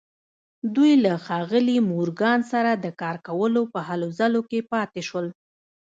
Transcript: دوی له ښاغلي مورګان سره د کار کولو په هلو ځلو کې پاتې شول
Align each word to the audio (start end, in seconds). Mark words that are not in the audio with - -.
دوی 0.75 0.91
له 1.03 1.13
ښاغلي 1.25 1.77
مورګان 1.89 2.39
سره 2.51 2.71
د 2.75 2.85
کار 3.01 3.15
کولو 3.27 3.61
په 3.73 3.79
هلو 3.87 4.07
ځلو 4.19 4.41
کې 4.49 4.59
پاتې 4.71 5.01
شول 5.07 5.27